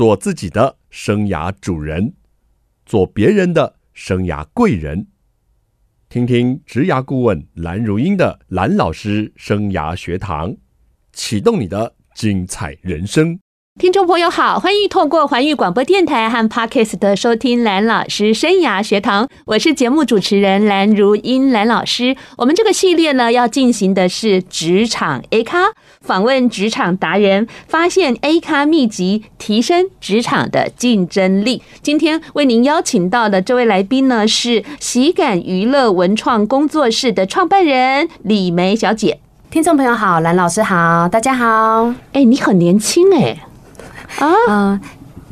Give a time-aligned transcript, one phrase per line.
[0.00, 2.14] 做自己的生涯主人，
[2.86, 5.08] 做别人的生涯贵人。
[6.08, 10.56] 听听职涯顾问蓝如英的蓝老师生涯学堂，
[11.12, 13.38] 启动你的精彩人生。
[13.78, 22.16] 听众朋友好，欢迎透过环宇广播电台和 Parkes 的收听蓝老师生涯学堂，我是节目主持人蓝如英蓝老师。
[22.38, 25.66] 我们这个系列呢，要进行的是职场 A 咖，
[26.06, 31.62] 访问职场达人，发现 A 咖秘籍，提升职场的竞争力。
[31.82, 39.20] 今天为您邀请到的这位来宾呢，是喜感娱乐文创工作室的创办人李梅小姐。
[39.50, 41.94] 听众朋友好，蓝老师好，大家好。
[42.12, 43.36] 哎，你很年轻哎。
[44.18, 44.80] 啊，嗯，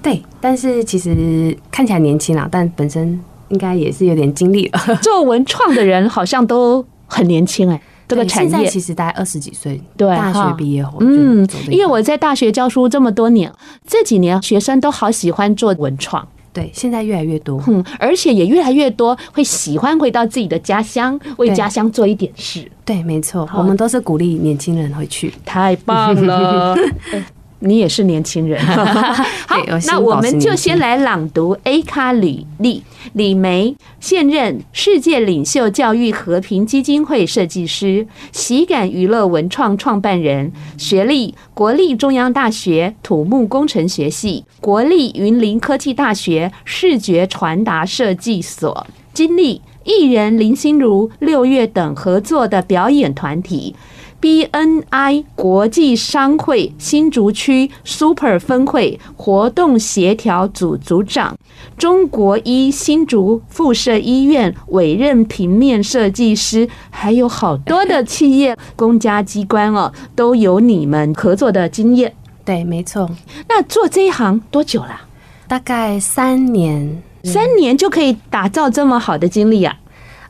[0.03, 4.79] 对，但是其实看起来年轻了，但本身应该也是有点经历了。
[5.01, 8.67] 做文创的人好像都很年轻哎，这个产业。
[8.67, 13.53] 其实大概二十几岁，对，大学毕业后，嗯，因为我在大学教书这么多年，
[13.87, 22.63] 这几年学生都好喜欢做文创，对，现在越来越多，嗯，而且也越来越多会喜欢回到自己的家乡，为家乡做一点事。
[22.85, 26.75] 对，对，没错，我们都是鼓励年轻人回去，太棒了。
[27.61, 29.57] 你也是年轻人， 好，
[29.87, 32.83] 那我们就先来朗读 A 咖履历。
[33.15, 53.75] 李梅，现任世界领袖教育和平基金会设计师，喜感娱乐文创创办人，学历国立中央大学土木工程学系，国立云林科技大学视觉传达设计所，经历艺人林心如、六月等合作的表演团体。
[54.21, 61.37] BNI 国际商会新竹区 Super 分会活动协调组组长，
[61.77, 72.13] 中国医新竹附设医院委任平面设计师，还有好多的企业、公家机关哦，都有你们合作的经验。
[72.45, 73.09] 对，没错。
[73.49, 75.03] 那做这一行多久了？
[75.47, 79.77] 大概三年，三年就可以打造这么好的经历啊？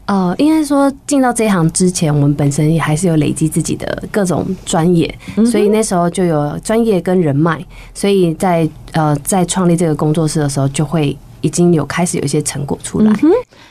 [0.08, 5.18] 呃，应该说进到这一行之前，我们本身也还是有累积自己的各种专业，
[5.50, 13.12] 所以那时候就有专业跟人脉，所以在呃在创立这个工作室的时候，就会已经有开始有一些成果出来，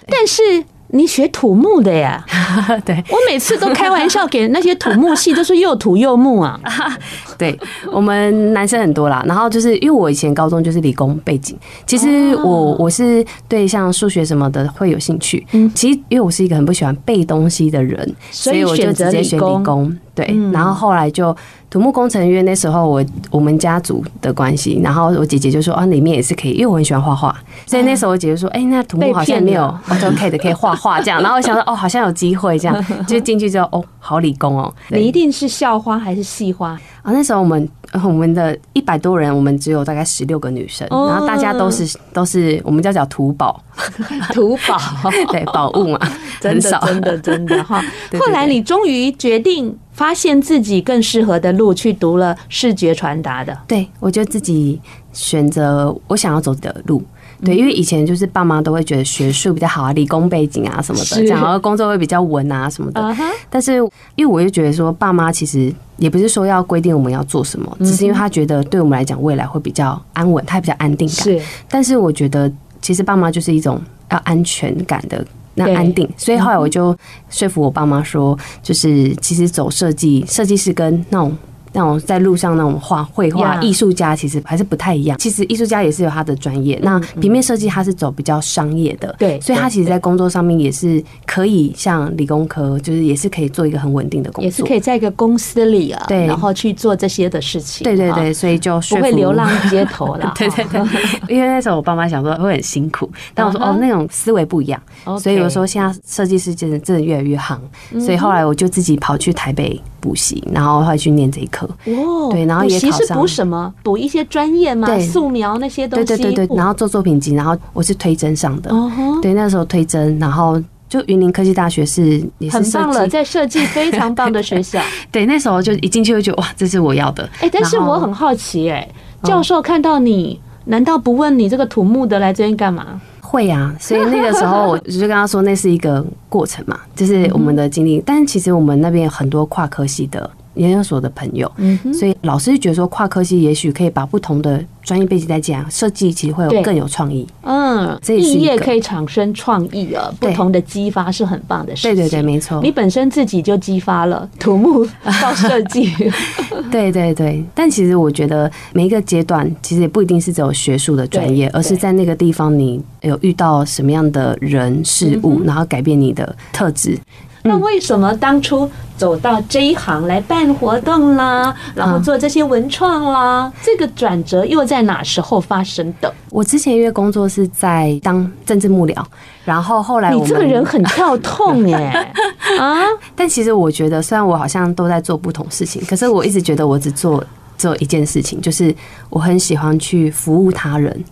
[0.08, 0.64] 但是。
[0.90, 2.24] 你学土木的呀？
[2.86, 6.60] 对，我每次都开玩笑给那些土木系都是又土又木啊。
[7.38, 7.58] 对，
[7.92, 9.24] 我们男生很多啦。
[9.28, 15.46] 然后就是因为我以前高中就是理工背景，其实我我是对像数学什么的会有兴趣。
[15.52, 19.96] 嗯其实因为我是一个很不喜欢背东西的人，所以我就直接选理工。
[20.16, 21.36] 对，然后后来就。
[21.70, 27.36] 土木工程，因为那时候我我们家族的关系，然后我姐姐就说啊，里面也是可以，因为我很喜欢画画，
[27.66, 31.22] 所以那时候我姐姐说，哎，那土木好像没有，我说可以的，可以画画这样。
[31.22, 34.74] 然后我想说，哦，好像有机会这样，就进去之后，哦，好理工哦。
[34.90, 36.70] 你一定是校花还是系花
[37.02, 37.12] 啊？
[37.12, 43.64] 那时候我们我们的一百多人，我们只有大概十六个女生，然后大家都是都是我们叫叫土宝，
[44.34, 44.78] 土宝
[45.32, 46.00] 对宝物嘛，
[46.40, 47.84] 真的，真的真的哈。
[48.20, 49.78] 后来你终于决定。
[49.98, 53.58] 发现自己更适合的路，去读了视觉传达的。
[53.68, 54.80] 对，我就自己
[55.12, 57.02] 选择我想要走的路。
[57.44, 63.16] 对，因为以前就是爸妈都会觉得学术比较好啊，理工背景啊什么的，这样然后工作会比较稳啊什么的。
[63.50, 63.76] 但是
[64.16, 71.18] 因为我就觉得说，爸妈其实也不是说要规定我们要做什么，只是因为他觉得对我们来讲未来会比较安稳，他比较安定感。
[71.18, 75.26] 是，但是我觉得其实爸妈就是一种要安全感的。
[75.54, 76.96] 那安定，所以后来我就
[77.30, 81.36] 说服我爸妈说，就是其实走设计，设计师跟那种。
[81.74, 85.18] 那种在路上那种画绘画艺术家其实还是不太一样。
[85.18, 86.80] 其实艺术家也是有他的专业。
[86.82, 97.84] 那平面设计他是走比较商业的，对，所以他其实，在工作上面也是可以像理工科，就是也是可以做一个很稳定的工作，也是可以在一个公司里啊，对，然后去做这些的事情。
[97.84, 100.34] 对对对，所以就不会流浪街头了。
[100.38, 100.82] 对对对，
[101.36, 104.82] 因为那时候我爸妈想说会很辛苦，但我说哦，那种思维不一样，
[105.20, 107.60] 所以有时候现在设计师真的真的越来越行，
[108.00, 111.68] 所以后来我就自己跑去台北补习，然后后来去念这一科。
[111.86, 112.80] 哦，对，然后也
[113.14, 113.74] 补什么？
[113.84, 116.06] 补一些专业吗，素描那些东西。
[116.06, 118.72] 对对对对，然后做作品集，然后我是推甄上的。
[118.74, 118.90] 哦，
[119.22, 124.82] 对，那时候推甄，然后就云林科技大学是也是很棒了，在设计非常棒的学校。
[125.12, 127.24] 对，那时候就一进去就觉得哇，这是我要的。
[127.40, 128.90] 哎、欸，但是我很好奇、欸，哎，
[129.24, 133.02] 教授看到你，难道不问你这个土木的来这边干嘛？
[133.30, 138.02] 会啊，所以那个时候我 就跟他说，那是一个过程嘛，就是我们的经历。
[138.06, 140.30] 但是其实我们那边有很多跨科系的。
[140.58, 141.52] 研究所的朋友，
[141.94, 147.28] 所以老师觉得说跨科系也许可以把不同的专业背景在讲，设计其实会有更有创意。
[147.42, 151.94] 嗯，这也可以产生创意啊，不同的激发是很棒的事情。
[151.94, 152.62] 对对对，没错。
[152.64, 154.88] 你本身自己就激发了土木
[155.22, 155.92] 到设计。
[156.72, 166.98] 对对对，但其实我觉得每一个阶段其实也不一定是只有学术的专业，而是在那个地方你有遇到什么样的人事物，然后改变你的特质。
[167.44, 176.14] 那为什么当初走到这一行来办活动啦，然后做这些文创啦，这个转折又在哪时候发生的？
[176.30, 179.04] 我之前因为工作是在当政治幕僚，
[179.46, 181.76] 然后后来你这个人很跳痛耶
[182.60, 182.82] 啊！
[183.16, 187.24] 但其实我觉得，虽然我好像都在做不同事情，可是我一直觉得我只做
[187.58, 188.76] 做一件事情，就是
[189.10, 191.04] 我很喜欢去服务他人。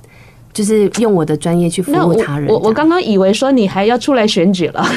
[0.55, 2.47] 就是用我的专业去服务他人。
[2.47, 4.87] 我我刚刚以为说你还要出来选举了，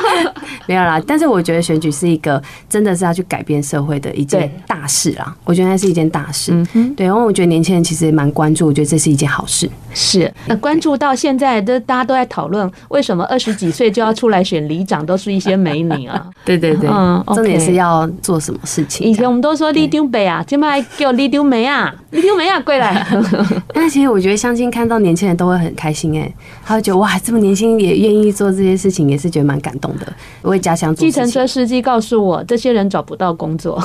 [0.64, 0.98] 没有啦。
[1.06, 5.36] 但是我觉得选举是一个真的是要去改变社会的一件大事啦。
[5.44, 6.50] 我觉得那是一件大事。
[6.96, 9.68] 对，因为我觉得年轻人其实也蛮关注，我觉得这是一件好事。
[9.92, 16.24] 是，那关注到现在都大家都在讨论，为什么二十几岁就要出来选里长，都是一些美女啊？
[16.42, 19.06] 对对对，嗯，重点是要做什么事情？
[19.06, 23.06] 以前我们都说里长伯啊，今麦叫里长妹啊，里长妹啊，过来。
[23.74, 25.01] 但其实我觉得相亲看到。
[25.02, 26.32] 年轻人都会很开心哎，
[26.64, 30.12] 他会觉得哇，这么年轻也愿意做这些事情，也是觉得蛮感动的。
[30.42, 31.04] 为家乡做。
[31.04, 33.82] 计程车司机告诉我，这些人找不到工作，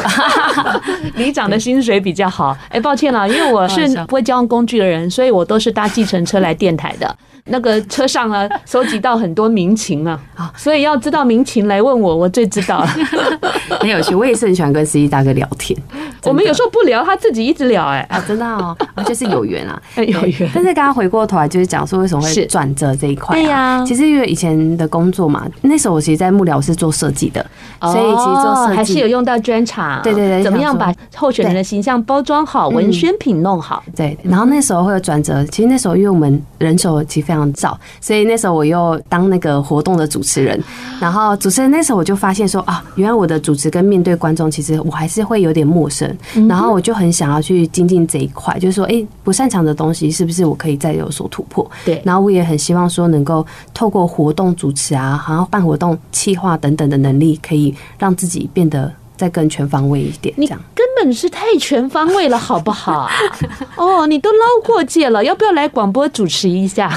[1.15, 2.55] 里长的薪水比较好。
[2.69, 7.15] 哎，抱歉了，因为我是不会交通工具的人，所以我都是搭计程车来电台的。
[7.49, 10.19] 那个车上啊，收集到很多民情啊，
[10.57, 12.87] 所以要知道民情来问我，我最知道了。
[13.79, 15.79] 很有趣，我也是很喜欢跟司机大哥聊天。
[16.23, 18.75] 我们有时候不聊，他自己一直聊，哎，啊，真的哦，
[19.05, 20.51] 就是有缘啊，有缘。
[20.53, 23.35] 但是刚刚回过头来，就是讲说为什么会转折这一块。
[23.35, 27.45] 对呀，其实因为以前的工作嘛，那时候我其实，在幕僚是做设计的，
[27.81, 30.01] 所以其实做设计还是有用到专场。
[30.01, 33.83] 对对对，怎么样把候选人的形象包装好，文宣品弄好？
[33.95, 35.43] 对，然后那时候会有转折。
[35.45, 40.61] 其实那时候因为我们人手其实非常少，所以那时候我又当那个活动的主持人。
[40.99, 46.15] 然后主持人那时候我就发现说啊，原来我的主持跟面对观众，其实我还是会有点陌生。
[46.47, 51.69] 然后我就很想要去精进这一块，就是说，哎，不擅长的东西是不是我可以再有所突破？
[51.83, 52.01] 对。
[52.05, 60.33] 然后我也很希望说，能够透过活动主持啊，然后办活动、企划等等的能力，可以让自己变得再更全方位一点。
[60.37, 63.09] 这样根本是太全方位了，好不好？
[63.75, 66.89] 哦，你都捞过界了，要不要来广播主持一下？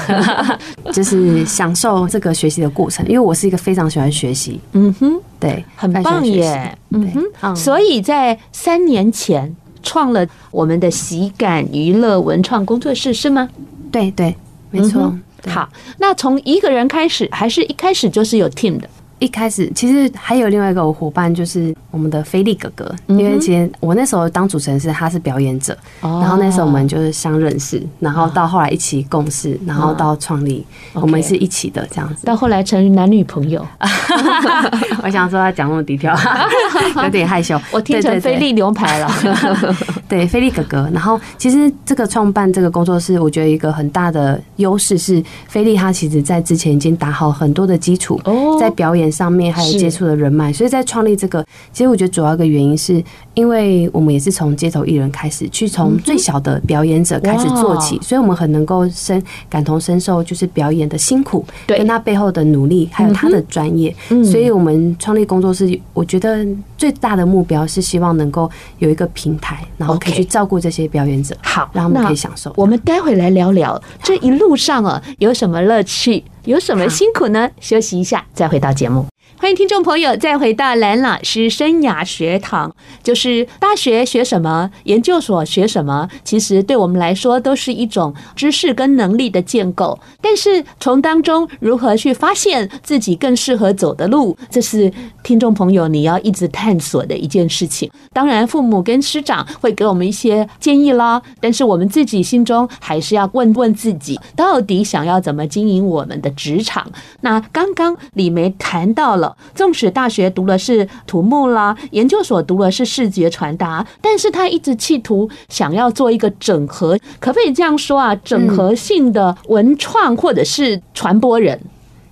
[0.93, 4.59] 就是享受这个学习的过程，因为我是一个非常喜欢学习。
[4.71, 6.77] 嗯哼，对，很棒耶。
[6.91, 7.11] 嗯
[7.41, 13.47] 哼，所以在三年前创了我们的喜感娱乐文创工作室，是吗？
[13.91, 14.35] 对对。
[14.73, 15.13] 没错，
[15.47, 15.67] 好，
[15.97, 18.89] 那从一个人开始，还是一开始就是有 team 的？
[19.21, 22.91] 一开始其实还有另外一个伙伴，就是我们的菲利哥哥。
[23.07, 32.25] 因为其实我那时候当主持人是他是表演者，然后那时候我们就是相认识，然后到后来一起共事，然后到创立，我们是一起的这样子。
[32.25, 33.63] 到后来成为男女朋友，
[35.03, 36.17] 我想说他讲那么低调，
[37.03, 37.61] 有点害羞。
[37.71, 39.11] 我听成菲利牛排了。
[40.09, 40.89] 对，菲利哥哥。
[40.91, 48.19] 然后其实这个创办这个工作室，我觉得一个很大的优势是，菲利他其实在之前已经打好很多的基础，
[48.59, 53.03] 在表演上面还有接触的人脉，所以在创立这个，其实我觉得主要一个原因是，
[53.33, 63.93] 因为我们也是从街头艺人开始，去从最小的表演者开始做起，所以我们很能够深感同身受，就是表演的辛苦，跟他背后的努力，还有他的专业。
[64.23, 66.45] 所以我们创立工作室，我觉得
[66.77, 68.49] 最大的目标是希望能够
[68.79, 72.51] 有一个平台，然后可以去照顾这些表演者，好，让他们可以享受。
[72.55, 76.23] 我们待会来聊聊这一路上啊，有什么乐趣。
[76.45, 77.51] 有什么辛苦呢？
[77.59, 79.10] 休息一下，再回到节目。
[79.41, 82.75] 欢迎听众朋友再回到蓝老师生涯学堂。
[83.01, 89.99] 就是大学学什么，研究所学什么，其实对我们来说都是一种知识跟能力的建构。
[90.21, 94.93] 但是从当中如何去发现自己更适合走的路，这是
[95.23, 97.89] 听众朋友你要一直探索的一件事情。
[98.13, 106.87] 当然，父母跟师长会给我们一些建议啦，但是我们自己心中还是要问问自己，到底想要怎么经营我们的职场。
[107.21, 109.30] 那刚刚李梅谈到了。
[109.53, 118.15] 纵使大学读的是土木啦，研究所读的是视觉传达，但是他一直企图想要做一个整合，可不可以这样说啊？
[118.23, 121.69] 整合性的文创或者是传播人，嗯、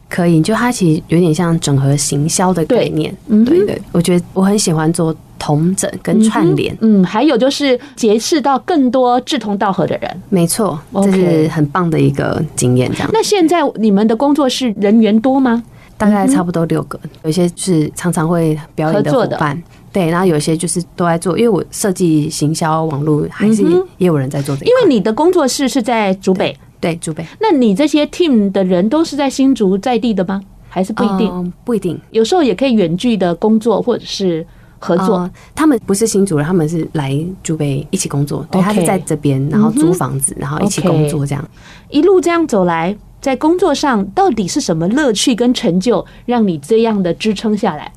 [0.10, 3.16] 可以，就他其实有点像整合行销的概念。
[3.28, 6.76] 嗯，对对，我觉得我很喜欢做同整跟串联。
[6.82, 10.22] 嗯，还有就是结识到更多志同道合的人。
[10.30, 12.92] 没错，这是很棒的一个经验。
[12.92, 15.64] 这样，那现在你们的工作室人员多吗？
[16.00, 23.64] 大概差不多六个，有些是常常会表演的伙伴，对，然后有些就是都在做，因为我设计、行销、网络，还是
[23.98, 24.66] 也有人在做这个。
[24.66, 27.26] 因为你的工作室是在竹北，对，竹北。
[27.42, 30.42] 那你这些 team 的人都是在新竹在地的吗？
[30.70, 31.30] 还是不一定？
[31.34, 34.46] 嗯、不一定，有时候也可以远距的工作，或者是
[34.78, 35.18] 合作。
[35.18, 37.14] 呃、他们不是新竹人，他们是来
[37.44, 38.46] 竹北一起工作。
[38.50, 47.92] 对，他是在这边，然后租房子，然后一起工作，这样、嗯、一路这样走来，在工作上到底是什么乐趣跟成就，让你这样的支撑下来？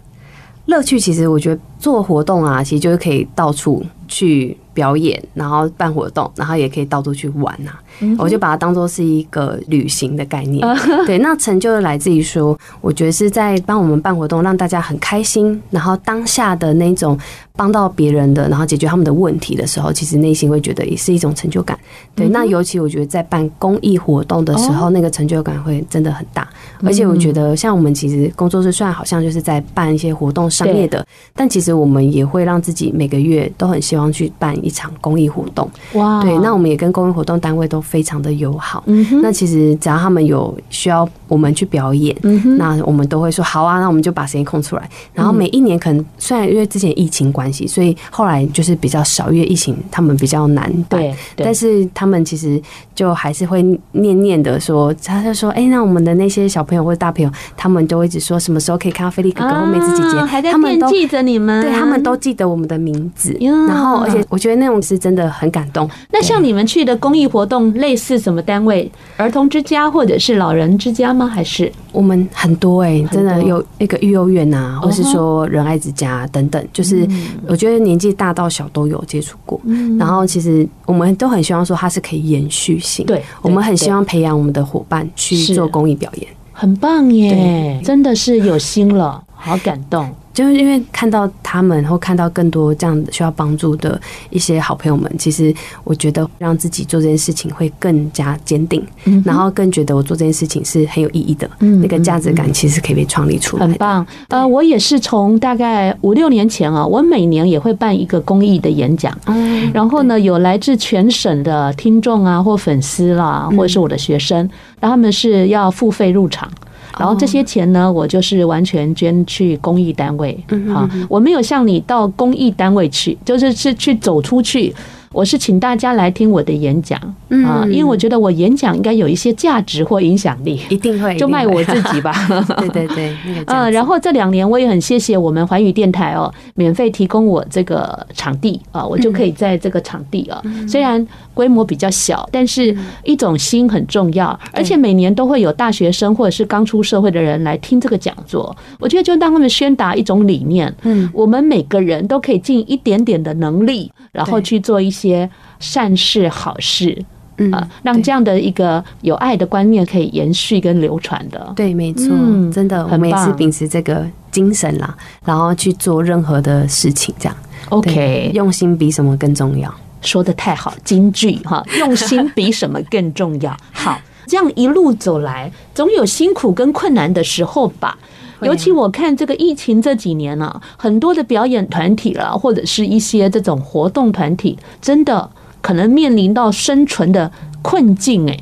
[0.66, 7.80] 乐趣其实我觉得做活动啊，其实就是可以到处去表演，然后办活动，然后也可以到处去玩呐、啊。
[8.18, 10.66] 我就把它当做是一个旅行的概念。
[11.06, 17.16] 对，那成就来自于说，我觉得是在帮我们办活动，让大家很开心，然后当下的那种
[17.54, 21.78] 帮到别人的，然后解决他们的问题的时候，其实内心会觉得也是一种成就感。
[22.14, 26.48] 对，那尤其我觉得在办公益活动的时候，那个成就感会真的很大。
[26.82, 35.71] 而且我觉得，像我们其实工作室虽然好像就是在办一些活动商业的，但其实我们也会让自己每个月都很希望去办一场公益活动。
[35.92, 37.83] 哇，对，那我们也跟公益活动单位都。
[37.83, 44.88] 非常的友好，嗯哼，那其实只要他们有需要我们去表演，嗯哼，那我们都会说好啊，那我们就把时间空出来。
[45.12, 52.62] 然后每一年可能虽然因为之前疫情关系，所以后来就是比较少，因为疫情他们比较难办，对，但是他们其实
[52.95, 63.37] 就还是会念念的说，他就说，哎，那我们的那些小朋友或者大朋友，他们都会一直说什么时候可以看到菲利哥哥或梅子姐姐，他们都记得你们，对，他们都记得我们的名字，
[63.69, 65.88] 然后而且我觉得那种是真的很感动。
[66.11, 67.62] 那像你们去的公益活动。
[67.82, 68.90] 类似什么单位？
[69.16, 71.26] 儿童之家或者是老人之家吗？
[71.26, 77.06] 还是我们很多哎、欸，真的有那个育幼院呐，或是说仁爱之家等等，就是
[77.47, 79.61] 我觉得年纪大到小都有接触过。
[79.99, 90.08] 然后其实我们都很希望说它是可以延续性，对，我们很希望培养我们的伙伴去做公益表演，很棒耶，真的是有心了，好感动。
[90.32, 98.82] 就是因为看到他们，或看到更多这样需要帮助的一些好朋友们，其实我觉得让自己做这件事情会更加坚定，
[99.26, 101.46] 然后更觉得我做这件事情是很有意义的。
[101.58, 103.66] 那个价值感其实可以被创立出来。
[103.66, 104.06] 很棒。
[104.28, 114.38] 呃，我也是从大概五六年前啊，我每年也会办一个公益的演讲，嗯然后呢，有来自全省的听众啊，或粉丝啦，或者是我的学生，
[114.80, 116.50] 然后他们是要付费入场。
[116.99, 120.38] 然后这些钱呢，我就是完全捐去公益单位。
[120.72, 124.75] 哈，我没有像你到公益单位去，就是是去走出去。
[125.12, 126.99] 我是请大家来听我的演讲
[127.45, 132.12] 啊，因为我觉得我演讲应该有一些价值或影响力，一定会，就卖我自己吧。
[132.59, 133.16] 对 对对，
[133.47, 155.28] 嗯， 然后这两年我也很谢谢我们环宇电台哦，免费提供我这个场地啊，我就可以在这个场地啊，虽然规模比较小，但是一种心很重要，而且每年都会有大学生或者是刚出社会的人来听这个讲座，我觉得就让他们宣达一种理念，嗯，我们每个人都可以尽一点点的能力，然后去做一些。
[155.64, 157.04] 善事好事，
[157.37, 157.52] 嗯，
[157.85, 161.52] 让这样的一个有爱的观念可以延续跟流传的。
[161.54, 162.09] 对，没错，
[162.50, 164.92] 真的，我们也是秉持这个精神啦，
[165.25, 167.37] 然后去做任何的事情，这样。
[167.69, 169.73] OK，用心比什么更重要？
[170.00, 173.57] 说的太好，金句哈， 用心比什么更重要。
[173.71, 177.97] 好，这样一路走来，总有辛苦跟困难的时候吧。
[178.42, 185.30] 尤其我看这个疫情这几年呢，很多的表演团体了，或者是一些这种活动团体，真的
[185.61, 187.30] 可能面临到生存的
[187.62, 188.28] 困境。
[188.28, 188.38] 哎，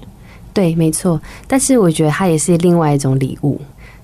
[0.52, 1.20] 对，没错。
[1.46, 3.60] 但是我觉得它也是另外一种礼物。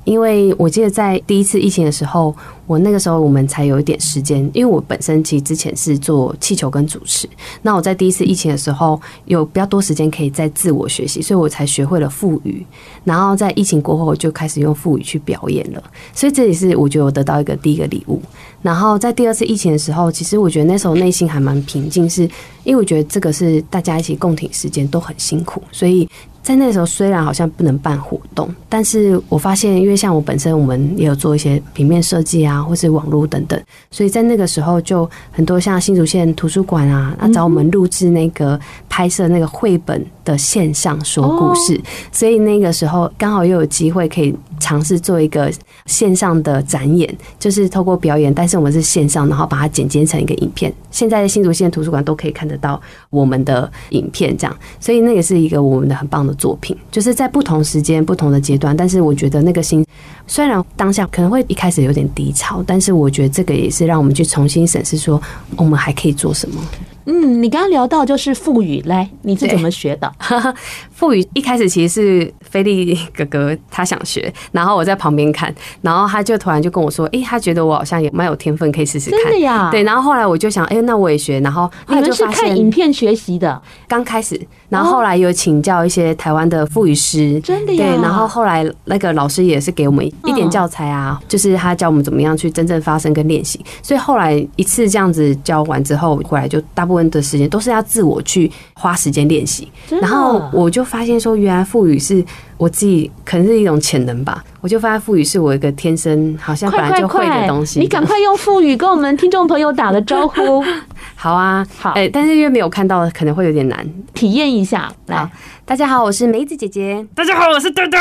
[0.06, 2.34] 因为我记得在第一次疫情的时候，
[2.64, 7.28] 我那个时候我们才有一点时间，因为我本身其实之前是做气球跟主持，
[7.62, 12.64] 那我在第一次疫情的时候有比较多时间可以在自我学习，所以我才学会了腹语，
[13.02, 15.82] 然后在疫情过后我就开始用腹语去表演了，
[16.14, 18.22] 所以这也是我觉得我得到一个第一个礼物。
[18.62, 22.22] 然后在第二次疫情的时候，其实我觉得那时候内心还蛮平静，是
[22.62, 26.08] 因为我觉得这个是大家一起共挺时间都很辛苦，所以。
[26.46, 33.60] 在那时候，虽然好像不能办活动，但是我发现，因为像我本身，我们也有做一些平面设计啊，或是网络等等，
[33.90, 38.56] 所以在那个时候，就很多像新竹县图书馆啊，啊找我们录制那个
[38.88, 41.80] 拍摄那个绘本的线上说故事，
[42.12, 45.52] 所以那个时候刚好又有机会可以尝试做一个
[45.86, 50.72] 线上的展演，就是透过表演，但是我们是线上，然后把它剪接成一个影片。
[50.90, 59.84] 现在的新竹县图书馆都可以看得到我们的影片，这样，所以那也是一个我们的很棒的作品，就是在不同时间、不同的阶段，但是我觉得那个心，
[60.26, 65.20] 虽然当下可能会一开始有点低潮，但是我觉得这个也是让我们去重新审视说，
[65.56, 66.60] 我们还可以做什么。
[67.06, 70.12] 嗯，你刚刚聊到就是腹语，来，你是怎么学的？
[70.92, 79.70] 腹语一开始其实是菲利哥哥他想学，然后我在旁边看，然后他就突然就跟我说：“哎，他觉得我好像也蛮有天分，可以试试看。”真的呀？
[79.70, 83.60] 对，然后后来我就想：“哎，那我也学。”然后后来就，你们是看影片学习的？
[83.86, 87.84] 刚开始，然后后来有请教一些台湾的腹语师，真的呀？
[87.84, 93.64] 对，然后后来那个老师也是给我们一点教材啊，就是他教我们怎么样去真正发声跟练习。
[93.82, 102.24] 所以后来一次这样子教完之后，回来就大部分的时间都是要自我去花时间练习，然后我就发现说，原来腹语是
[102.56, 104.42] 我自己可能是一种潜能吧。
[104.60, 107.78] 我就发现腹语是我一个天生好像本来就会的东西。
[107.78, 110.64] 你赶快用腹语跟我们听众朋友打了招呼。
[111.14, 114.92] 好啊，好，哎，但是因为没有看到，可能会有点难体验一下。
[115.06, 115.30] 来，
[115.64, 117.06] 大家好，我是梅子姐姐。
[117.14, 117.98] 大家好，我是呆呆。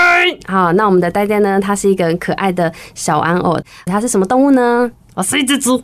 [0.47, 1.59] 好，那我们的呆呆呢？
[1.59, 3.59] 它是一个很可爱的小玩偶。
[3.85, 4.89] 它是什么动物呢？
[5.13, 5.81] 我是一只猪。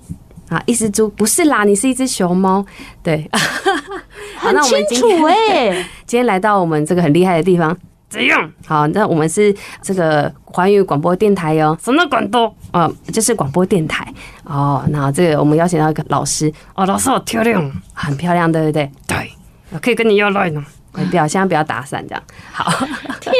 [0.51, 2.63] 啊，一只猪不是啦，你是一只熊猫，
[3.01, 3.25] 对，
[4.37, 5.71] 很清楚哎。
[6.05, 7.75] 今天来到我们这个很厉害的地方，
[8.09, 8.51] 怎样？
[8.67, 11.77] 好，那我们是这个环宇广播电台哟。
[11.81, 12.53] 什么广播？
[12.73, 14.05] 哦，就是广播电台
[14.43, 14.83] 哦。
[14.89, 18.91] 那这个我们邀请到一个老师，哦，老师好漂亮，很漂亮，对不对？
[19.07, 19.31] 对，
[19.79, 20.61] 可以跟你要赖呢。
[20.91, 22.21] 不要，现在不要打伞，这样。
[22.51, 22.69] 好，
[23.21, 23.33] 天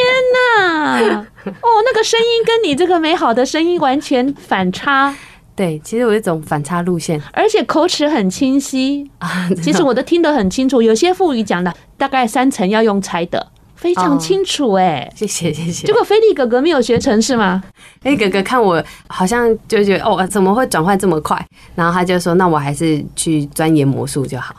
[0.56, 1.20] 哪！
[1.44, 5.14] 哦，那个声音跟你这个美好的声音完全反差。
[5.62, 9.48] 对，其实有一种反差路线，而且口齿很清晰啊。
[9.62, 15.14] 其实我都听得很清楚，有些副语讲的大概三层要用猜的，非常清楚哎、欸。
[15.16, 15.86] 谢谢谢谢。
[15.86, 17.62] 结果菲利哥哥没有学成是吗？
[18.02, 21.40] 菲利哥哥看我好像就觉得哦，怎么会转换这么快？
[21.76, 24.56] 然后他就说，那我还是去钻研魔术就好。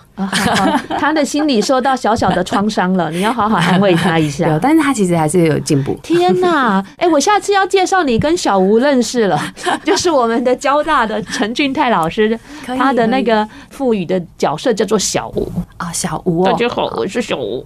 [0.99, 4.59] 他的心理受到小小的创伤了，你要好好安慰他一下。
[4.63, 5.99] 但是他其实还是有进步。
[6.03, 6.85] 天哪！
[6.97, 9.41] 哎，我下次要介绍你跟小吴认识了，
[9.85, 16.45] 就是我们的交大的陈俊泰老师，他的那个赋予的角色叫做小吴啊，小吴。
[16.45, 17.65] 大家好，我是小吴，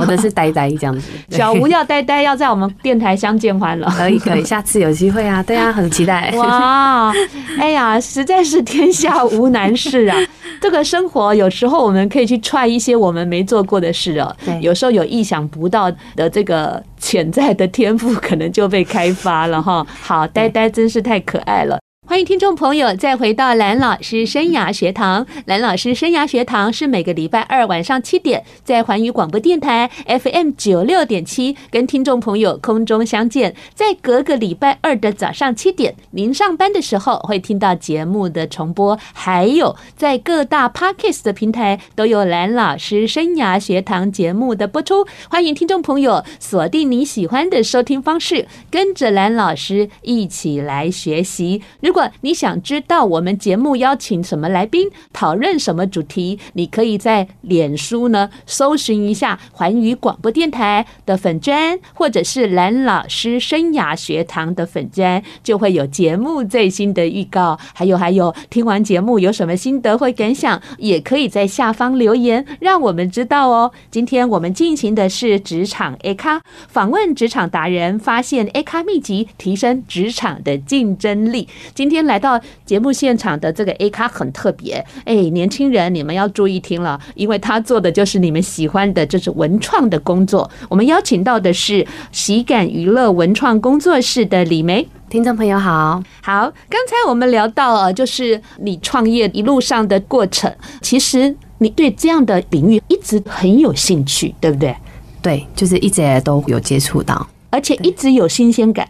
[0.00, 1.08] 我的是呆呆这样子。
[1.30, 6.32] 小吴要呆呆要在我们电台相见欢了，可以可以，下次有机会啊，对啊，很期待。
[6.36, 7.12] 哇，
[7.58, 10.16] 哎呀，实在是天下无难事啊。
[10.60, 19.86] 这个生活有时候我们可以去 try 一些我们没做过的事哦，有时候有意想不到的这个潜在的天赋可能就被开发了哈。
[20.02, 21.78] 好，呆呆真是太可爱了。
[22.08, 25.26] 欢迎听众朋友再回到蓝老师生涯学堂。
[25.44, 33.56] 蓝老师生涯学堂是每个礼拜二晚上七点在环宇广播电台 FM 九六点七跟听众朋友空中相见。
[33.74, 45.04] 在隔个礼拜二的早上七点，您上班的时候会听到节目的重播，还有在各大 Podcast 的平台都有蓝老师生涯学堂节目的播出。
[45.28, 51.62] 欢迎听众朋友锁定你喜欢的收听方式，跟着蓝老师一起来学习。
[51.80, 67.58] 如果你想知道我们节目邀请什么来宾，讨论什么主题，你可以在脸书呢搜寻一下环宇广播电台的粉砖，或者是蓝老师生涯学堂的粉砖，就会有节目最新的预告。
[67.72, 73.72] 还有还有，听完节目有什么心得或感想，也可以在下方留言，让我们知道哦。
[73.90, 81.48] 今天我们进行的是职场 A 咖访问，职场达人，发现 A 咖秘籍，提升职场的竞争力。
[81.74, 90.50] 今天来到节目现场的这个 A 咖很特别，哎，年轻人你们要注意听了，因为他做的就是你们喜欢的，就是文创的工作。
[90.68, 94.86] 我们邀请到的是喜感娱乐文创工作室的李梅。
[95.08, 104.74] 听众朋友好，好，刚才我们聊到了，就是你创业一路上的过程，其实你对这样的领域一直很有兴趣，对不对？
[105.22, 108.88] 对，就是一直都有接触到，而且一直有新鲜感，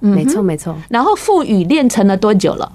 [0.00, 0.10] 对。
[0.10, 0.74] 没错，没错。
[0.88, 2.70] 然后腹语练成了多久了？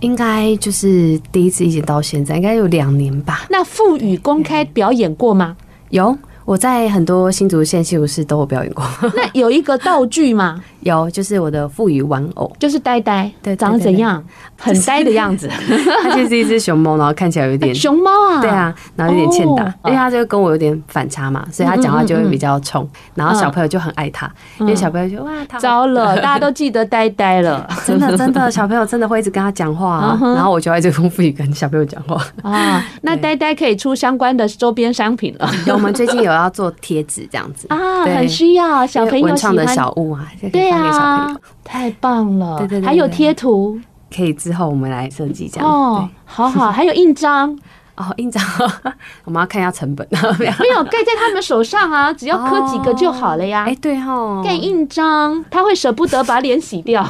[0.00, 3.46] 应该就是第一次一直到现在，应该有两年吧。
[3.50, 5.56] 那腹语公开表演过吗？
[5.90, 8.82] 有，我在很多新竹县戏舞室都有表演过。
[9.14, 10.64] 那有一个道具吗？
[10.80, 14.22] 有，就是我的腹语玩偶，就是呆呆，对，长得怎样？
[14.56, 15.48] 很呆的样子。
[16.02, 32.22] 它就是一只熊猫，然后看起来有点 熊猫啊，对啊，然后有点欠打，因为它就跟我有点反差嘛，所以它讲话就会比较冲，然后小朋友就很爱它，因为小朋友就哇，糟了， 大家都记得呆呆了，真的真的，小朋友真的会一直跟他讲话，然后我就一直用腹语跟小朋友讲话。
[32.42, 32.84] 啊。
[33.02, 37.66] 那呆呆可以出相关的周边商品了，我们最近有要做贴纸这样子。
[37.70, 40.69] 啊，很需要小朋友文创的小物啊，对。
[40.70, 42.58] 对啊，太棒了！
[42.58, 43.78] 对对对，还有贴图，
[44.14, 45.68] 可以之后我们来设计这样。
[45.68, 47.58] 哦，好好， 还有印章。
[47.96, 48.42] 哦，印章，
[49.26, 50.08] 我们要看一下成本。
[50.40, 50.82] 没有。
[50.84, 53.66] 盖在他们手上啊，只要刻几个就好了呀。
[53.68, 57.06] 哎，对哈，盖印章，他会舍不得把脸洗掉，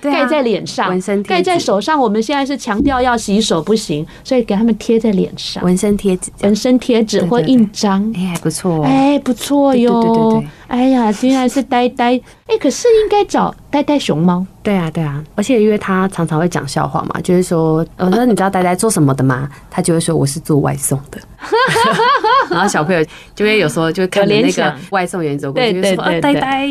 [0.00, 1.96] 盖在脸上，纹身盖在手上。
[1.96, 10.02] 我们现在是强调要洗手不行，所以给他们贴在脸上，纹身贴纸，纹身贴纸或印章，哎，还不错，哎，不错哟。
[10.02, 12.14] 对对对，哎呀，竟然是呆呆，
[12.46, 14.46] 哎，可是应该找呆呆熊猫。
[14.62, 19.48] 对啊，对啊，而且因为他常常会讲笑话嘛，就是说，我说你知道呆呆做什么的吗？
[19.68, 21.18] 他就会说我是做外送的。
[22.50, 26.68] 然后小朋友就会有时候就看着那个外送员走过去，就说呆呆。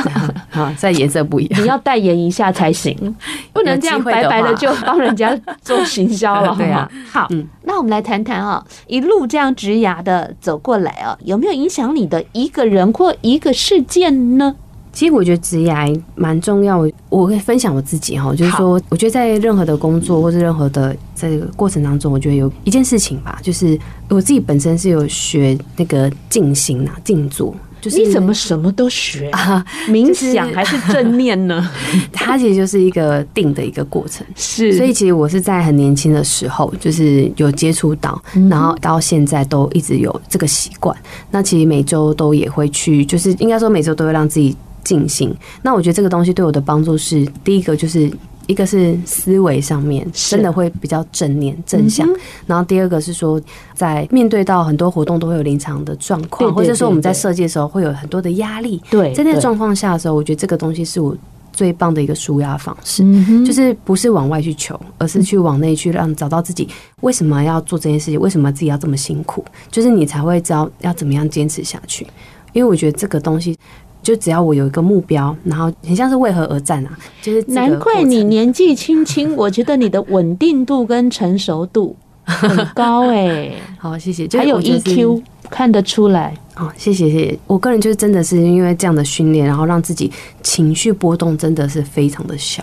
[0.50, 3.16] 好，现在颜色不一样，你要代言一下才行，
[3.52, 6.54] 不能这样白白的就帮人家做行销了。
[6.56, 7.28] 对啊，好，
[7.62, 14.54] 那我们来谈谈啊，一路这样直牙的走过来啊，有没有影响你的一个人或一个事件呢？
[14.94, 15.74] 其实我觉得职业
[16.14, 23.78] 蛮重要，我会分享我自己哈，就是说，我觉得在任何的工作或是任何的在这个过程当中，我觉得有一件事情吧，就是
[24.08, 29.64] 我自己本身是有学那个静心啊、静坐，就是你怎么什么都学啊？
[29.90, 31.68] 冥想还是正念呢？
[32.12, 34.74] 它其实就是一个定的一个过程，是。
[34.76, 40.96] 所以其实我是在很年轻的时候，就是有接触到，然后到现在都一直有这个习惯。
[41.32, 44.56] 那其实每周都也会去，就是应该说每周都会让自己。
[44.84, 48.10] 静心，那我觉得这个东西对我的帮助是，第一个就是
[48.46, 52.06] 一个是思维上面真的会比较正念正向，
[52.46, 53.40] 然后第二个是说，
[53.74, 61.16] 在面对到很多活动都会有临场的状况，或者说我们在设计的时候会有很多的压力，对，在那个状况下的时候，我觉得这个东西是我
[61.54, 63.02] 最棒的一个舒压方式，
[63.46, 66.68] 就是不是往外去求，而是去往内去让找到自己
[67.00, 72.06] 为什么要做这件事情，为什么自己要这么辛苦，就是你才会知道要怎么样坚持下去，
[72.52, 73.56] 因为我觉得这个东西。
[74.04, 76.96] 就只要我有一个目标，然后很像是为何而战啊？
[77.20, 83.54] 就是难怪你年纪轻轻，我觉得你的稳定度跟成熟度 很高哎、欸。
[83.78, 84.28] 好，谢谢。
[84.38, 86.36] 还有 EQ 看得出来。
[86.54, 87.38] 好，谢谢谢谢。
[87.46, 90.12] 我个人就是真的是因为这样的训练，然后让自己
[90.42, 92.62] 情绪波动真的是非常的小。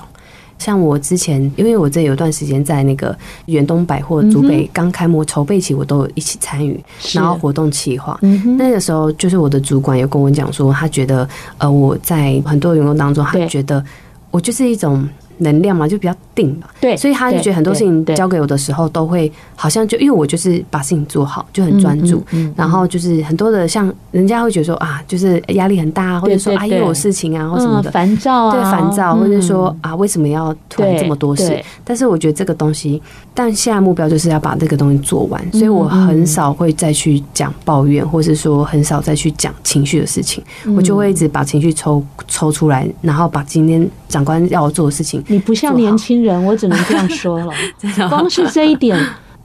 [0.61, 6.79] 像我之前，因为我这有段时间在那个远东百货竹北刚开幕筹备期，我都有一起参与，
[7.13, 8.17] 然后活动企划。
[8.57, 13.83] 那个时候，就是我的主管有跟我讲说，他觉得呃我在很多员工当中，他觉得
[14.29, 15.05] 我就是一种。
[15.43, 22.23] 能量嘛，就比较定了，对，所以他就觉得很多事情交给我的时候，都会好像就因为我就是把事情做好，就很专注，
[22.55, 27.91] 然后就是很多的像人家会觉得说啊，就是压力很大，或者说啊又有事情啊或什么的。
[27.91, 31.61] 烦躁啊，对烦躁，或者说啊为什么要突然这么多事？
[31.83, 33.01] 但是我觉得这个东西，
[33.33, 40.43] 但现在目标就是要把这个东西做完，所以我很少会再去讲抱怨，或是说很少再去讲情绪的事情，
[40.75, 45.21] 我就会一直把情绪抽抽出来，然后把今天长官要我做的事情。
[45.27, 47.51] 你不像年轻人，我只能这样说了。
[48.09, 48.97] 光是这一点，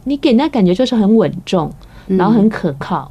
[0.04, 1.72] 你给人家感觉就是很稳重，
[2.06, 3.10] 然后很可靠。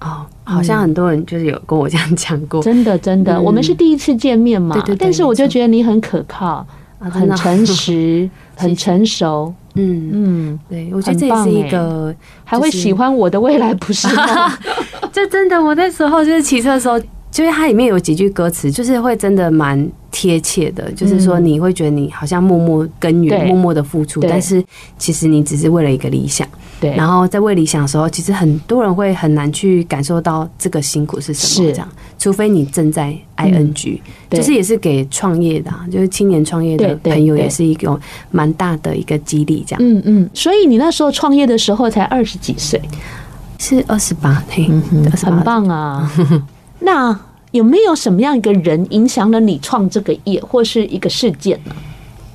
[0.00, 2.62] 哦，好像很多人就是有跟我这样讲过。
[2.62, 4.74] 真的，真的，我们是第一次见面嘛。
[4.74, 4.96] 对对。
[4.96, 6.66] 但是我就觉得你很可靠，
[6.98, 9.52] 很诚实， 很成熟。
[9.76, 14.52] 嗯嗯，对，我觉得这也是一个还会喜欢我的未来，不是吗？
[15.12, 17.00] 这真的，我那时候就是骑车的时候。
[17.34, 20.88] 就是它里面有几句歌词，就是会真的蛮贴切的。
[20.92, 24.64] 就是说，你会觉得你好像默默耕耘、默默的付出，但是
[24.98, 26.46] 其实你只是为了一个理想。
[26.80, 26.94] 对。
[26.94, 31.72] 然后在为理想的时候，其实很多人会很难去感受到这个辛苦是什么。
[31.72, 31.88] 这样，
[32.20, 33.98] 除非你正在 ing，
[34.30, 39.64] 就是也是给创业的，就是青年创业的朋友，也是一个蛮大的一个激励。
[39.66, 39.80] 这样。
[39.82, 40.30] 嗯嗯。
[40.32, 42.80] 所以你那时候创业的时候才二十几岁，
[43.58, 44.68] 是二十八，嘿，
[45.20, 46.08] 很棒啊。
[46.84, 47.18] 那
[47.52, 51.74] 有没有什么样一个人影响了你创这个业，或是一个事件呢？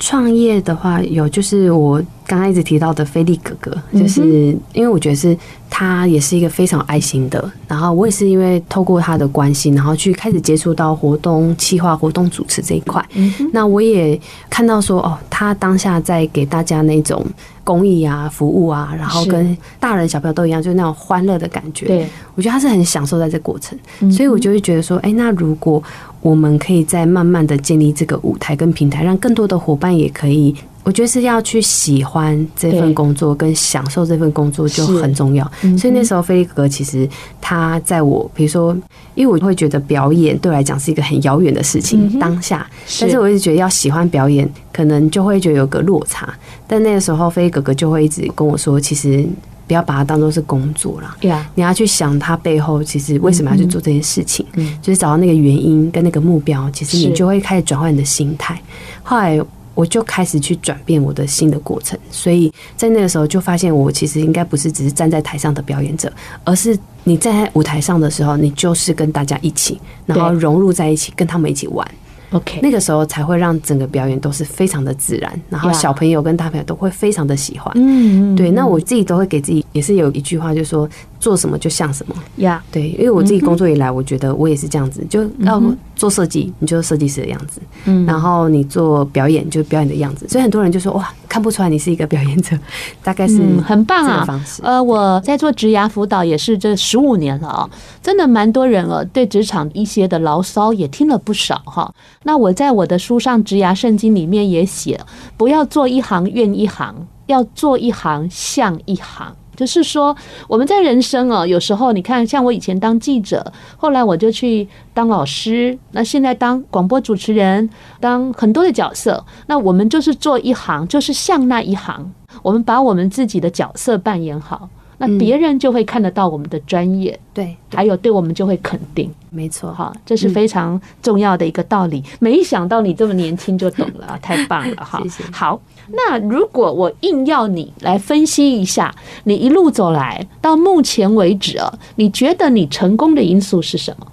[0.01, 5.37] 创业的话，有就是我刚刚一直提到的菲利哥哥，就是因为我觉得是
[5.69, 7.51] 他也是一个非常有爱心的。
[7.67, 13.05] 然后我也是因为透过他的关系，然后去开始接触到活动企划、活动主持这一块。
[13.51, 14.17] 那我也
[14.49, 17.25] 看到说，哦，他当下在给大家那种
[17.69, 21.85] 公益啊、服务啊，然后跟大人小朋友都一样，就是那种欢乐的感觉。
[21.85, 23.77] 对，我觉得他是很享受在这过程，
[24.11, 25.83] 所以我就会觉得说，哎，那如果
[26.19, 30.55] 我们可以再慢慢的建立这个舞台跟平台，让更多的伙伴也可以，
[30.89, 35.45] 我觉得是要去喜欢这份工作跟享受这份工作就很重要。
[35.77, 37.07] 所以那时候飞利哥哥其实
[37.39, 38.75] 他在我，比如说，
[39.13, 42.67] 因为我会觉得表演对我来讲是一个很遥远的事情，当下，
[42.99, 46.33] 但是我一直觉得要喜欢表演，可能就会觉得有个落差。
[46.65, 49.23] 但那个时候飞利哥哥就会一直跟我说，其实。
[49.67, 51.43] 不要把它当做是工作啦，Yeah.
[51.53, 58.59] 你要去想它背后其实为什么要去做这件事情，嗯、就是找到那个原因跟那个目标，其实你就会开始转换你的心态。
[59.03, 59.39] 后来
[59.75, 66.11] 我就开始去转变我的新的过程，所以在那个时候就发现，我其实应该不是只是站在台上的表演者，
[66.43, 71.87] 而是你站在舞台上的时候，你就是跟大家一起，然后融入在一起，跟他们一起玩。
[72.31, 77.73] OK，那个时候才会让整个表演都是非常的自然，然后小朋友跟大朋友都会非常的喜欢。
[77.75, 78.51] 嗯，对。
[78.51, 80.87] 那我自己都会给自己也是有一句话，就是说
[81.19, 82.15] 做什么就像什么。
[82.37, 85.61] 呀，对，因为我自己工作以来，我觉得我也是这样子，就要
[85.95, 87.61] 做设计，你就是设计师的样子。
[87.85, 90.27] 嗯，然后你做表演，就是表演的样子。
[90.29, 92.57] 所以很多人就说哇，看不出来你是一个表演者，
[93.03, 94.23] 大概是很棒啊。
[94.25, 97.69] 方式呃，我在做职涯辅导也是这十五年了啊，
[98.01, 101.93] 真的蛮多人哦，对职场一些的牢骚也听了不少哈。
[102.23, 104.99] 那我在我的书上《职涯圣经》里面也写，
[105.35, 109.35] 不要做一行怨一行，要做一行像一行。
[109.59, 110.15] 就是说，
[110.47, 117.69] 我们在人生哦，有时候你看，像我以前当记者，后来我就去当老师，那现在当广播主持人，
[117.99, 119.21] 当很多的角色。
[119.47, 122.09] 那我们就是做一行，就是像那一行，
[122.41, 124.69] 我们把我们自己的角色扮演好。
[125.01, 132.03] 那别人就会看得到我们的专业，对，还有对我们就会肯定，没错，哈，这是非常重要的一个道理。
[132.19, 134.99] 没想到你这么年轻就懂了， 太棒了，哈。
[135.03, 135.23] 谢谢。
[135.31, 135.57] 好，
[135.91, 144.07] 那如果我硬要你来分析一下，你一路走来到目前为止啊，你觉得你成功的因素是什么？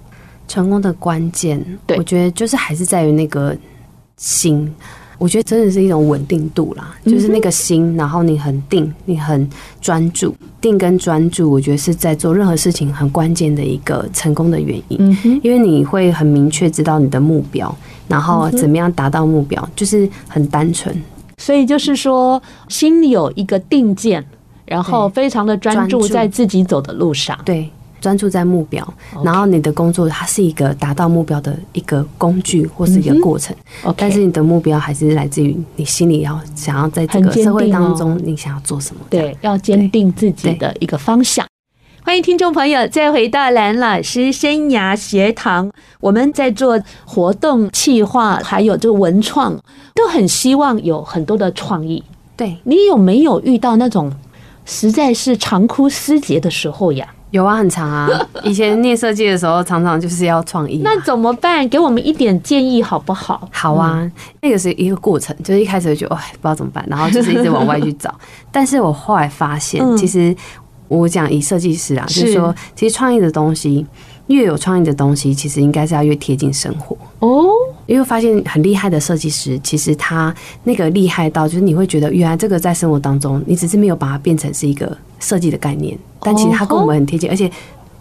[0.47, 3.55] 成功的关键，对，我觉得就是还是在于那个
[4.15, 4.73] 心。
[5.19, 9.49] 我觉得真的是一种稳定度啦，就是那个心，然后你很定，你很
[9.81, 15.39] 专注，定跟专注，我觉得是在做任何事情很关键的一个成功的原因。
[15.41, 17.75] 因为你会很明确知道你的目标，
[18.07, 20.95] 然后怎么样达到目标，就是很单纯。
[21.47, 24.21] 所以就是说，心里有一个定见，
[24.65, 27.39] 然后非常的专注在自己走的路上。
[27.45, 27.69] 对。
[27.99, 33.55] 专注在目标，然后你的工作它是一个达到目标的一个工具或是一个过程，
[33.97, 39.01] 但是你的目标还是来自于你心里要想要在这个社会当中，你想要做什么？
[39.09, 41.43] 对，要坚定自己的一个方向。
[42.07, 49.53] 欢迎听众朋友再回到蓝老师生涯学堂，我们在做活动企划，还有这个文创，
[49.93, 52.01] 都很希望有很多的创意。
[52.37, 54.09] 对，你有没有遇到那种
[54.63, 57.05] 实在是长枯思竭的时候呀？
[57.31, 58.07] 有啊，很长啊。
[58.41, 60.79] 以前念设计的时候，常常就是要创意。
[60.85, 61.67] 那怎么办？
[61.67, 63.49] 给我们一点建议好不好？
[63.51, 64.09] 好啊，
[64.41, 68.15] 那个是一个过程，就是一开始就觉得哎，不知道怎么办，然后就是一直往外去找。
[68.49, 70.33] 但是我后来发现，其实
[70.87, 73.85] 我讲以设计师啊，就是说，其实创意的东西，
[74.27, 77.49] 越有创意的东西，其实应该是要越贴近生活哦。
[77.85, 85.97] 因为发现很厉害的设计师，其实他那个厉害到，就是你会觉得，原来这个在生活当中，你只是没有把它变成是一个设计的概念。
[86.19, 87.49] 但其实它跟我们很贴近，而且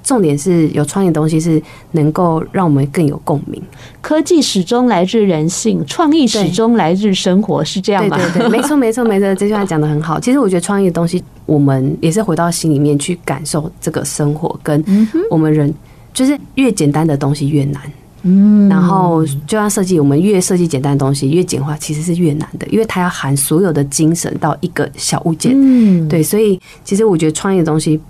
[0.06, 3.60] 重点是有创意的东西是能够让我们更有共鸣。
[4.00, 8.16] 科技始终来自人性，创意始终来自生活，是这样吗？
[8.16, 10.20] 对对对，没错 没错没错，这句话讲的很好。
[10.20, 14.82] 其实我觉得创意的东西，我们也是回到心里面去感受这个生活，跟
[15.28, 15.74] 我们人
[16.14, 17.82] 就是越简单的东西越难。
[18.22, 25.52] 嗯，然后就像设计，我们越设计简单的东西，越简化其实是越难的，因为它要含所有的精神到一个小物件。
[25.54, 28.00] 嗯，对，所以其实我觉得创意的东西，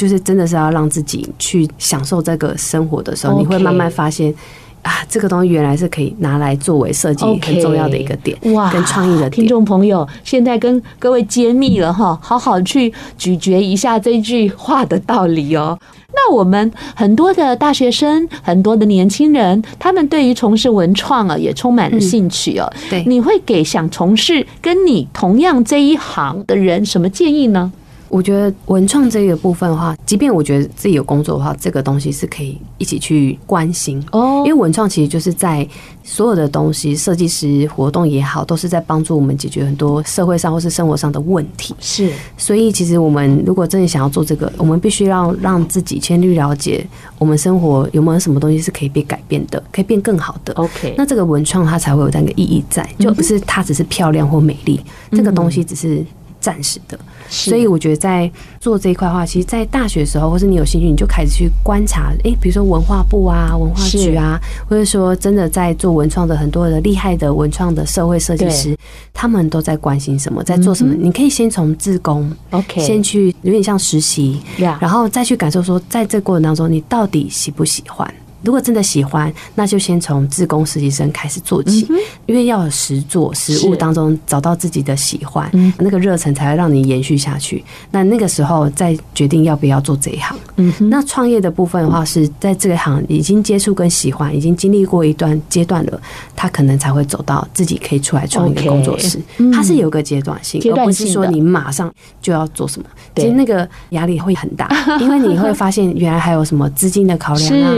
[0.00, 4.34] 就是真的是要让自己去享受这个生活的时候，你会慢慢发现
[4.80, 8.34] 啊，这个东西原来是可以拿来作为设计很重要的一个点。
[8.54, 15.78] 哇，跟创意的听众朋友，现在跟各位揭秘了哈，好好去咀嚼一下这句话的道理哦。
[16.14, 22.66] 那我们很多的大学生，很多的年轻人，他们对于从事文创啊，也充满了兴趣哦。
[22.88, 27.70] 对，你会给想从事跟你同样这一行的人什么建议呢？
[28.10, 34.42] 我觉得文创这个部分的话，即便我觉得自己有工作的话，这个东西是可以一起去关心哦。
[34.44, 35.66] 因为文创其实就是在
[36.02, 41.74] 所有的东西，设计师活动也好，都是在帮助我们解决很多社会上或是生活上的问题。
[41.78, 46.84] 是，所以其实我们如果真的想要做这个，我们必须要让自己先去了解
[47.16, 50.52] 我们生活有没有什么东西是可以被改变的，可以变更好的。
[50.54, 54.80] OK，那这个文创它才会有那个意义在，就不是它只是漂亮或美丽，
[55.12, 56.04] 这个东西只是
[56.40, 56.98] 暂时的。
[57.28, 68.76] 所以我觉得在做这一块的话，其实，在大学的时候，或是你有兴趣，你就开始去观察，诶，比如说文化部啊、文化局啊，或者说真的在做文创的很多的厉害的文创的社会设计师，
[69.12, 70.92] 他们都在关心什么，在做什么。
[70.94, 78.12] 你可以先从自工，OK，先去有点像实习，然后再去感受说，在这过程当中，你到底喜不喜欢？
[78.42, 87.64] 如果真的喜欢，那就先从自工实习生开始做起，嗯、因为要有实做实物当中找到自己的喜欢，那个热忱才会让你延续下去。
[87.90, 90.36] 那那个时候再决定要不要做这一行。
[90.56, 96.00] 嗯、那创业的部分的话，是在这一行已经接触跟喜欢，已经经历过一段阶段了，
[96.34, 99.20] 他可能才会走到自己可以出来创一个工作室。
[99.52, 102.88] 它是有个阶段性，而不是说你马上就要做什么。
[103.16, 104.68] 其实那个压力会很大，
[105.00, 107.72] 因为你会发现原来还有什么资金的考量啊。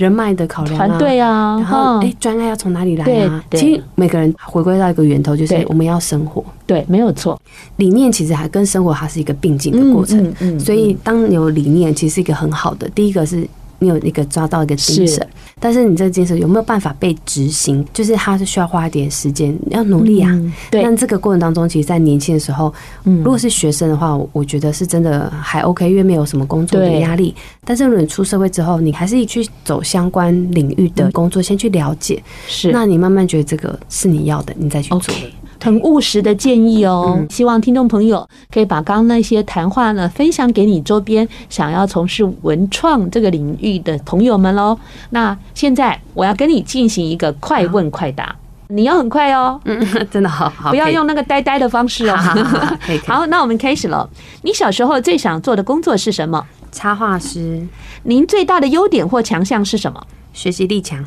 [0.00, 3.44] 人脉的考量，团队啊，然后哎，专案要从哪里来啊？
[3.50, 7.38] 其实每个人回归到一个源头，就是我们要生活，对，没有错。
[7.76, 12.88] 理念其实还跟生活它是一个并进的过程，嗯，所以当你有理念，其实是一个很好的。
[12.94, 13.46] 第一个是。
[13.82, 15.26] 你有一个抓到一个精神，
[15.60, 17.86] 但是你这个精神有没有办法被执行？
[17.92, 20.36] 就是它是需要花一点时间，要努力啊。
[20.70, 20.82] 对。
[20.82, 22.72] 但这个过程当中，其实，在年轻的时候，
[23.04, 27.34] 如果是学生的话，我觉得是真的还 OK，因为没有什么工作的压力。
[27.64, 32.22] 但是如果你出社会之后，你还是去走相关领域的工作，先去了解。
[32.48, 32.72] 是。
[32.72, 35.14] 那你慢慢觉得这个是你要的，你再去做。
[35.62, 44.78] 很务实的建议哦，希望听众朋友可以把刚刚那些谈话呢分享给你周边想要从事文创这个领域的朋友们喽。
[45.10, 48.34] 那现在我要跟你进行一个快问快答，
[48.68, 52.16] 你要很快哦，嗯， 真的好好，不要用那个呆呆的方式哦。
[53.06, 54.08] 好，那我们开始了。
[54.42, 56.46] 你小时候最想做的工作是什么？
[56.72, 57.66] 插画师。
[58.04, 60.00] 您最大的优点或强项是什么？
[60.32, 61.04] 学习力强。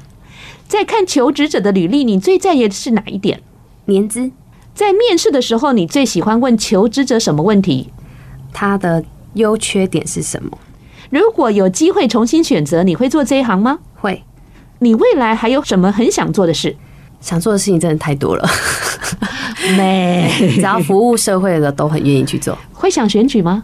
[0.68, 3.42] 在看求职者的履历，你最在意的是哪一点？
[3.86, 4.32] 年资。
[4.73, 7.91] 在面试的时候，你最喜欢问求职者什么问题？
[8.51, 10.57] 他的优缺点是什么？
[11.09, 13.79] 如果有机会重新选择，你会做这一行吗？
[13.95, 14.23] 会。
[14.79, 16.75] 你未来还有什么很想做的事？
[17.21, 18.49] 想做的事情真的太多了，
[19.77, 22.57] 没，只要服务社会的都很愿意去做。
[22.73, 23.63] 会想选举吗？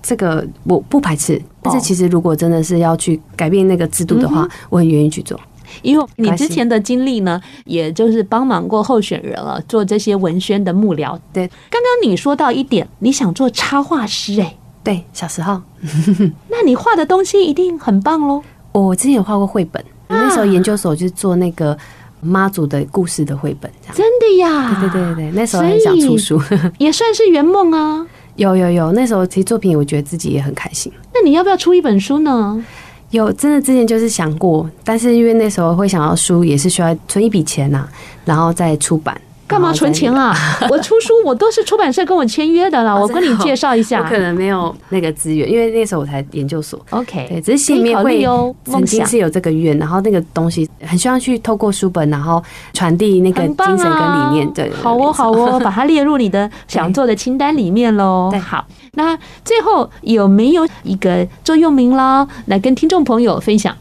[0.00, 5.38] 这个我不排斥，但是其实如果真的是要去改变那个制度的话，我很愿意去做。
[5.82, 11.18] 因为你之前的经历呢，也就是帮忙过候选人了，做这些文宣的幕僚。
[11.32, 15.60] 对，刚刚你说到一点，你想做插画师，哎，对，小时候，
[16.48, 18.42] 那你画的东西一定很棒喽。
[18.72, 21.76] 我之前有画过绘本，我那时候研究所就做那个
[22.20, 23.96] 妈祖的故事的绘本，这样。
[23.96, 24.80] 真的呀？
[24.80, 26.40] 对对对对，那时候很想出书，
[26.78, 28.06] 也算是圆梦啊。
[28.36, 30.90] 有有有，那时候其实作品，我觉得自己也很开心。
[31.12, 32.64] 那你要不要出一本书呢？
[33.10, 37.88] 有，真的之前就是想过，但是因为那时候会想要书，也是需要存一笔钱呐、
[38.24, 39.20] 然后再出版。
[39.50, 40.32] 干嘛存钱啊？
[40.70, 42.94] 我出书，我都是出版社跟我签约的了。
[42.94, 46.80] 我跟你介绍一下，我可能没有那个资源，因为那时候我才研究所。
[46.90, 48.24] OK，对，只是心里面会
[48.64, 52.40] 曾经是有这个愿，然后那个东西很希望去透过书本，然后
[52.72, 54.48] 传递那个精神跟理念。
[54.54, 58.28] 对，好哦，好哦， 把它列入你的想做的清单里面喽。
[58.30, 58.64] 对，好。
[58.94, 63.74] 那最后有没有一个座右铭啦，来跟听众朋友分享？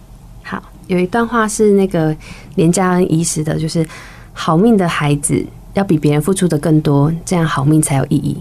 [0.44, 2.16] 好，有一段话是那个
[2.56, 3.86] 连家恩医师的，就是
[4.34, 5.46] 好命的孩子。
[5.74, 8.38] 要比别人付出的更多，这样好命才有意义。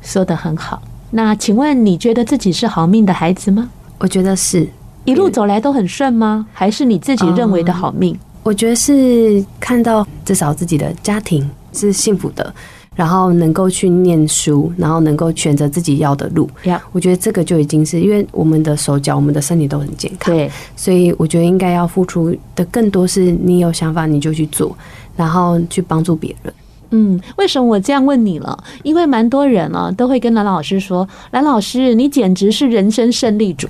[0.00, 0.82] 说的很好。
[1.10, 3.68] 那请问你觉得自己是好命的孩子吗？
[3.98, 4.68] 我觉得是。
[5.04, 6.46] 一路走来都很顺吗？
[6.52, 8.14] 还是你自己认为的好命？
[8.14, 12.54] 嗯，我觉得是看到至少自己的家庭是幸福的，
[12.94, 16.46] 然后能够去念书，然后能够选择自己要的路。
[16.92, 20.34] 我觉得这个就已经是因为我们的手脚、我们的身体都很健康。
[20.34, 24.76] 对，所以我觉得应该要付出的更多是你有想法你就去做。
[25.18, 26.54] 然后去帮助别人。
[26.92, 28.56] 嗯，为什么我这样问你了？
[28.82, 33.68] 因为蛮多人啊都会跟蓝老师说：“蓝老师，你简直是人生胜利组。”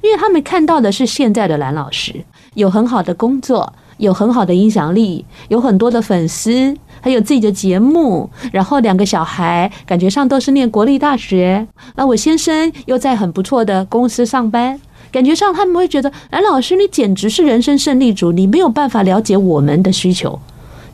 [0.00, 2.14] 因为他们看到的是现在的蓝老师，
[2.54, 11.66] 有很好的工作，有很好的影响力，有很多的粉丝，还有自己的节目，然后两个小孩，感觉上都是念国立大学。
[11.96, 14.80] 那我先生又在很不错的公司上班。
[15.10, 20.38] 感觉上他们会觉得蓝老师，你简直是人生胜利组，你没有办法了解我们的需求。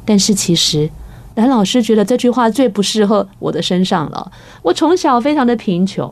[0.08, 0.88] 但是其实
[1.34, 4.32] 蓝老师觉得这句话最不适合我的身上了。
[4.62, 6.10] 我从小非常的贫穷，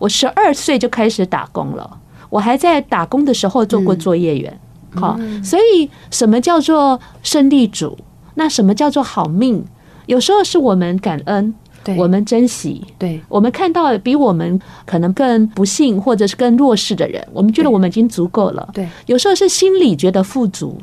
[0.00, 4.60] 我十二岁就开始打工了，我还在打工的时候做过作业员。
[4.96, 7.96] 好，所以什么叫做胜利组？
[8.34, 9.64] 那什么叫做好命？
[10.06, 11.54] 有时候是我们感恩。
[11.96, 18.68] 我们珍惜，对，我们看到比我们可能更不幸或者是更弱势的人，我们觉得我们已经足够了。
[18.74, 20.76] 对，有时候是心里觉得富足，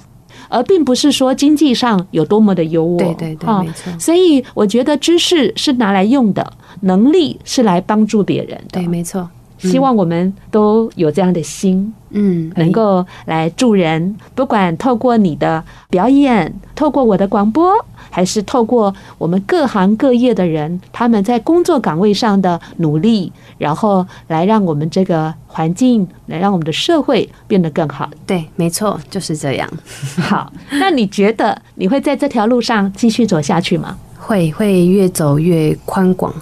[0.54, 2.98] 而并不是说经济上有多么的优渥。
[3.00, 3.92] 对对对，没错。
[4.00, 8.80] 所以我觉得知识是拿来用的，能力是来帮助别人的。
[8.80, 9.28] 对，没错。
[9.64, 17.74] 希望我们都有这样的心，嗯，能够来助人，不管透过你的表演，透过我的广播，
[18.10, 28.10] 还是透过我们各行各业的人，他们在工作岗位上的努力，然后来让我们这个环境，来让我们的社会变得更好。
[28.28, 29.70] 对，没错，就是这样。
[30.22, 33.98] 好，那你觉得你会在这条路上继续走下去吗？
[34.20, 36.34] 会，会越走越宽广。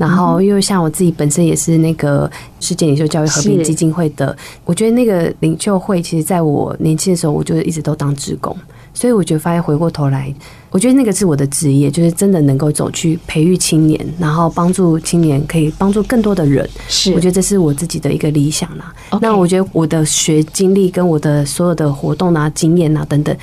[0.00, 4.34] 然后，因为像我自己本身也是那个世界领袖教育和平基金会的，
[4.64, 8.56] 我觉得那个领袖会，其实在我年轻的时候，我就一直都当职工，
[8.94, 10.34] 所以我觉得发现回过头来，
[10.70, 16.66] 我觉得那个是我的职业，就是真的能够走去培育青年，然后帮助青年，可以帮助更多的人。
[16.88, 18.94] 是，我觉得这是我自己的一个理想啦。
[19.20, 23.36] 那我觉得我的学经历跟我的所有的活动啊、经验啊等等。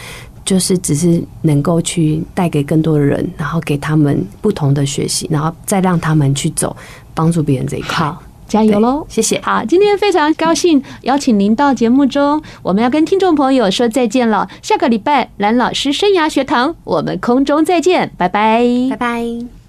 [0.48, 6.74] 就是只是能够去带给更多的人，然后给他们不同的学习，然后再让他们去走，
[7.14, 7.92] 帮助别人这一块。
[7.96, 9.06] 好，加油喽！
[9.10, 9.42] 谢谢。
[9.42, 14.48] 好，今天非常高兴邀请您到节目中，我们要跟听众朋友说再见了。
[14.62, 19.58] 下个礼拜蓝老师生涯学堂，我们空中再见，拜拜，拜拜。